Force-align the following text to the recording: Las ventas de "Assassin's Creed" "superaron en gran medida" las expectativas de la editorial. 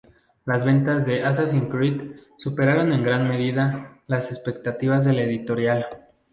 Las 0.45 0.65
ventas 0.65 1.05
de 1.05 1.23
"Assassin's 1.23 1.69
Creed" 1.69 2.15
"superaron 2.35 2.91
en 2.91 3.03
gran 3.03 3.29
medida" 3.29 3.99
las 4.07 4.31
expectativas 4.31 5.05
de 5.05 5.13
la 5.13 5.21
editorial. 5.21 5.85